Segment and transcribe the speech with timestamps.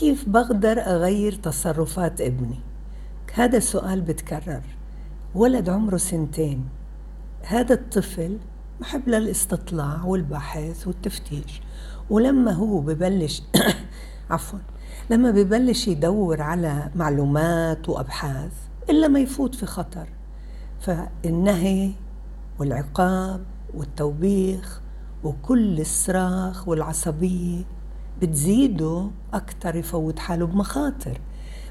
[0.00, 2.60] كيف بقدر أغير تصرفات ابني؟
[3.34, 4.62] هذا السؤال بتكرر.
[5.34, 6.68] ولد عمره سنتين.
[7.42, 8.38] هذا الطفل
[8.80, 11.62] محب للاستطلاع والبحث والتفتيش.
[12.10, 13.42] ولما هو ببلش
[14.30, 14.58] عفوا
[15.10, 18.52] لما ببلش يدور على معلومات وأبحاث
[18.90, 20.08] إلا ما يفوت في خطر.
[20.80, 21.90] فالنهي
[22.58, 24.80] والعقاب والتوبيخ
[25.24, 27.73] وكل الصراخ والعصبية
[28.22, 31.20] بتزيده أكتر يفوت حاله بمخاطر.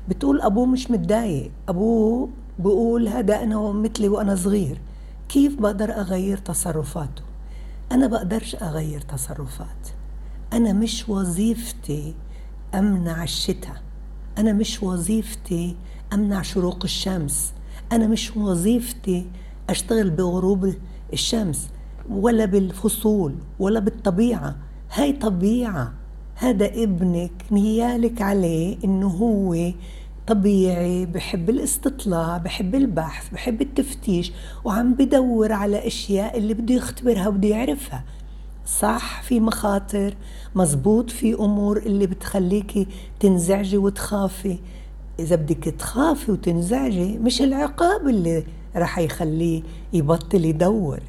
[0.09, 1.51] بتقول أبوه مش متضايق.
[1.69, 4.81] أبوه بقول هذا أنا مثلي وأنا صغير.
[5.29, 7.23] كيف بقدر أغير تصرفاته؟
[7.91, 9.87] أنا بقدرش أغير تصرفات.
[10.53, 12.13] أنا مش وظيفتي
[12.75, 13.81] أمنع الشتاء.
[14.37, 15.75] أنا مش وظيفتي
[16.13, 17.53] أمنع شروق الشمس.
[17.91, 19.25] أنا مش وظيفتي
[19.69, 20.73] أشتغل بغروب
[21.13, 21.69] الشمس
[22.09, 24.55] ولا بالفصول ولا بالطبيعة.
[24.93, 25.93] هاي طبيعة.
[26.35, 29.71] هذا ابنك نيالك عليه إنه هو
[30.27, 34.31] طبيعي بحب الاستطلاع بحب البحث بحب التفتيش
[34.63, 38.03] وعم بدور على أشياء اللي بده يختبرها وبده يعرفها.
[38.65, 40.15] صح؟ في مخاطر
[40.55, 42.87] مزبوط في أمور اللي بتخليكي
[43.19, 44.57] تنزعجي وتخافي.
[45.19, 48.43] إذا بدك تخافي وتنزعجي مش العقاب اللي
[48.75, 50.99] رح يخليه يبطل يدور.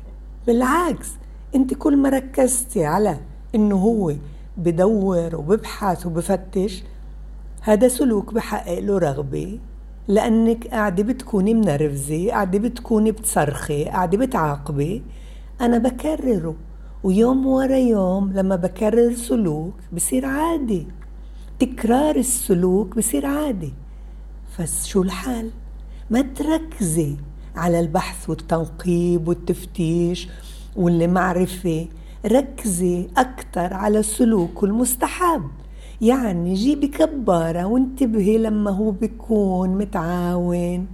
[0.47, 1.09] بالعكس
[1.55, 3.19] أنت كل ما ركزتي على
[3.55, 4.15] إنه هو
[4.57, 6.83] بدور وببحث وبفتش
[7.61, 9.59] هذا سلوك بحقق له رغبة
[10.09, 15.03] لأنك قاعدة بتكوني منرفزة قاعدة بتكوني بتصرخي قاعدة بتعاقبي.
[15.61, 16.55] أنا بكرره
[17.05, 20.87] ويوم ورا يوم لما بكرر سلوك بصير عادي.
[21.59, 23.73] تكرار السلوك بصير عادي.
[24.57, 25.51] فشو الحال؟
[26.11, 27.17] ما تركزي
[27.57, 30.29] على البحث والتنقيب والتفتيش
[30.77, 31.87] والمعرفة.
[32.27, 35.43] ركزي أكثر على السلوك المستحب.
[36.01, 40.87] يعني جيبي كبارة وانتبهي لما هو بيكون متعاون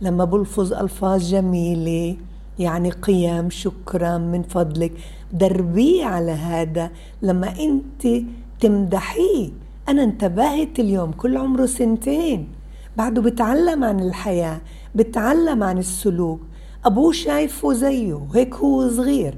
[0.00, 2.16] لما بلفظ ألفاظ جميلة.
[2.58, 4.92] يعني قيم شكرا من فضلك.
[5.32, 6.90] دربيه على هذا
[7.22, 8.24] لما انت
[8.60, 9.50] تمدحيه
[9.88, 12.48] أنا انتبهت اليوم كل عمره سنتين.
[12.96, 14.60] بعده بتعلم عن الحياة
[14.94, 16.40] بتعلم عن السلوك.
[16.84, 19.34] أبوه شايفه زيه هيك هو صغير.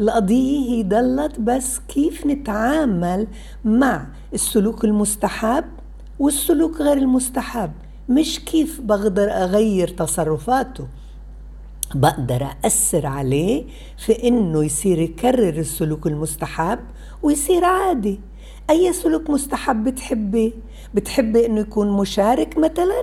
[0.00, 3.26] القضية هي ضلت بس كيف نتعامل
[3.64, 5.64] مع السلوك المستحب
[6.18, 7.70] والسلوك غير المستحب.
[8.08, 10.86] مش كيف بقدر أغير تصرفاته.
[11.94, 13.64] بقدر أثر عليه
[13.98, 16.78] في إنه يصير يكرر السلوك المستحب
[17.22, 18.20] ويصير عادي.
[18.70, 20.54] أي سلوك مستحب بتحبي
[20.94, 23.02] بتحبي إنه يكون مشارك مثلا؟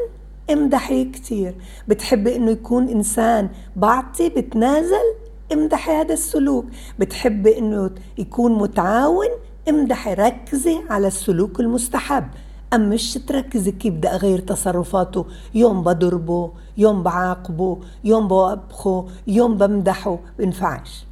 [0.51, 1.55] امدحي كتير.
[1.87, 5.06] بتحبي إنه يكون إنسان بعطي بتنازل؟
[5.53, 6.65] امدحي هذا السلوك.
[6.99, 9.27] بتحبي إنه يكون متعاون؟
[9.69, 12.27] امدحي ركزي على السلوك المستحب.
[12.73, 15.25] أم مش تركزي كيف بدي أغير تصرفاته؟
[15.55, 20.19] يوم بضربه يوم بعاقبه يوم بوبخه يوم بمدحه.
[20.39, 21.05] بنفعش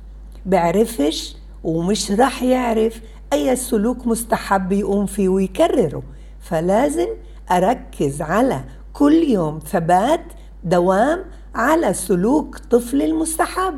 [0.45, 3.01] بعرفش ومش رح يعرف
[3.33, 6.03] أي سلوك مستحب يقوم فيه ويكرره.
[6.39, 7.07] فلازم
[7.51, 8.63] أركز على
[8.93, 10.23] كل يوم ثبات
[10.63, 11.25] دوام
[11.55, 13.73] على سلوك طفل المستحب.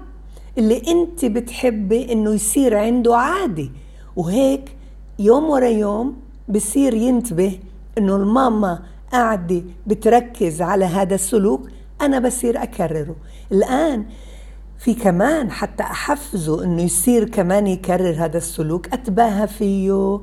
[0.57, 3.71] اللي انت بتحبي انه يصير عنده عادي.
[4.15, 4.75] وهيك
[5.19, 6.15] يوم ورا يوم
[6.49, 7.59] بصير ينتبه
[7.97, 11.69] انه الماما قاعدة بتركز على هذا السلوك
[12.01, 13.15] أنا بصير أكرره.
[13.51, 14.05] الآن
[14.79, 20.19] في كمان حتى أحفزه إنه يصير كمان يكرر هذا السلوك أتباهى فيه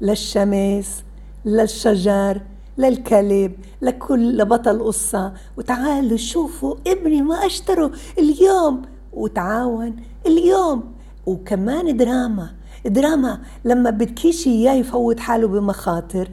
[0.00, 1.04] للشمس
[1.44, 2.40] للشجر
[2.78, 3.52] للكلب
[3.82, 5.32] لكل لبطل قصة.
[5.56, 8.82] وتعالوا شوفوا ابني ما اشتروا اليوم
[9.16, 10.94] وتعاون اليوم.
[11.26, 12.50] وكمان دراما.
[12.86, 16.28] دراما لما بدكيش إياه يفوت حاله بمخاطر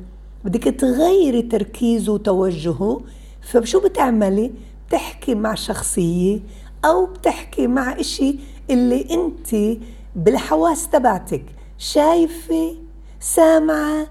[0.45, 3.01] بدك تغيري تركيزه وتوجهه.
[3.41, 4.51] فشو بتعملي؟
[4.87, 6.39] بتحكي مع شخصية
[6.85, 8.35] أو بتحكي مع إشي
[8.69, 9.79] اللي أنت
[10.15, 11.45] بالحواس تبعتك.
[11.77, 12.75] شايفة
[13.19, 14.07] سامعة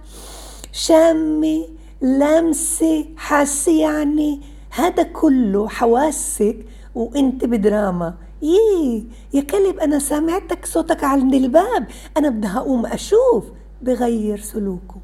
[0.72, 1.66] شامة
[2.00, 4.40] لامسة حاسة يعني.
[4.70, 6.56] هذا كله حواسك
[6.94, 8.14] وأنت بدراما.
[8.42, 11.86] يي يا كلب أنا سامعتك صوتك عند الباب.
[12.16, 13.44] أنا بدي أقوم أشوف.
[13.82, 14.96] بغير سلوكه.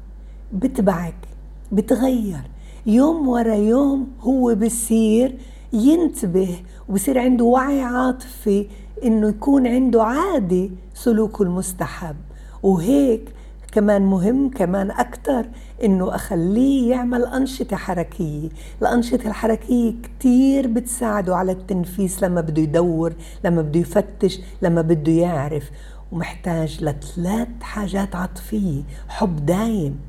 [0.53, 1.27] بتبعك.
[1.71, 2.41] بتغير.
[2.85, 5.37] يوم ورا يوم هو بصير
[5.73, 6.55] ينتبه
[6.89, 8.67] وبصير عنده وعي عاطفي
[9.03, 12.15] إنه يكون عنده عادي سلوكه المستحب.
[12.63, 13.33] وهيك
[13.77, 15.45] كمان مهم كمان أكتر
[15.83, 18.49] إنه أخليه يعمل أنشطة حركية.
[18.81, 23.13] الأنشطة الحركية كتير بتساعده على التنفيس لما بده يدور
[23.45, 25.71] لما بده يفتش لما بده يعرف.
[26.11, 28.81] ومحتاج لثلاث حاجات عاطفية.
[29.07, 29.99] حب دايم.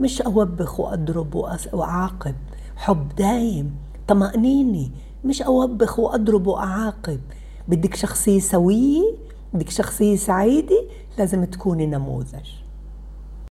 [0.00, 1.34] مش أوبخ وأضرب
[1.72, 2.34] وأعاقب.
[2.76, 3.74] حب دايم.
[4.08, 4.90] طمأنيني
[5.24, 7.20] مش أوبخ وأضرب وأعاقب.
[7.68, 9.02] بدك شخصية سوية؟
[9.54, 10.84] بدك شخصية سعيدة؟
[11.18, 12.61] لازم تكوني نموذج.